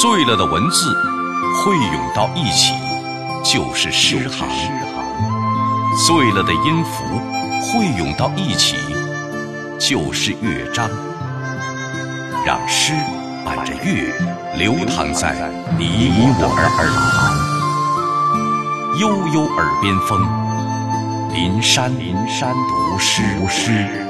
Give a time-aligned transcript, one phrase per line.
[0.00, 0.94] 碎了的文字
[1.56, 2.72] 汇涌到一起，
[3.42, 4.46] 就是诗行；
[6.06, 7.02] 碎了的音符
[7.60, 8.76] 汇涌到一起，
[9.76, 10.88] 就是乐章。
[12.46, 12.92] 让诗
[13.44, 14.14] 伴着乐
[14.56, 16.86] 流淌在你我耳旁，
[19.00, 20.22] 悠悠耳边风，
[21.34, 24.07] 林山林山读诗读诗。